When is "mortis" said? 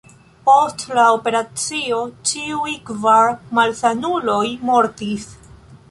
4.73-5.33